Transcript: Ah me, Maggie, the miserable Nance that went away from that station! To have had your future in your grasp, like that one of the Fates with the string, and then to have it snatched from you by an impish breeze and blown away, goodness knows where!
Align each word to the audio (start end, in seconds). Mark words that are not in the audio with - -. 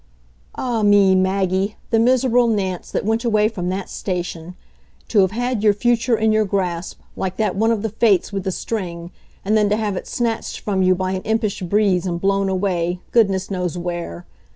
Ah 0.55 0.81
me, 0.81 1.13
Maggie, 1.13 1.75
the 1.91 1.99
miserable 1.99 2.47
Nance 2.47 2.89
that 2.89 3.05
went 3.05 3.23
away 3.23 3.47
from 3.47 3.69
that 3.69 3.87
station! 3.87 4.55
To 5.09 5.19
have 5.19 5.29
had 5.29 5.61
your 5.61 5.75
future 5.75 6.17
in 6.17 6.31
your 6.31 6.43
grasp, 6.43 6.99
like 7.15 7.37
that 7.37 7.55
one 7.55 7.69
of 7.69 7.83
the 7.83 7.89
Fates 7.89 8.33
with 8.33 8.43
the 8.43 8.51
string, 8.51 9.11
and 9.45 9.55
then 9.55 9.69
to 9.69 9.75
have 9.77 9.95
it 9.95 10.07
snatched 10.07 10.61
from 10.61 10.81
you 10.81 10.95
by 10.95 11.11
an 11.11 11.21
impish 11.21 11.61
breeze 11.61 12.07
and 12.07 12.19
blown 12.19 12.49
away, 12.49 12.99
goodness 13.11 13.51
knows 13.51 13.77
where! 13.77 14.25